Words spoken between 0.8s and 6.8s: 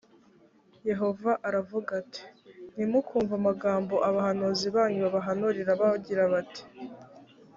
yehova aravuga ati ntimukumve amagambo abahanuzi banyu babahanurira bagira bati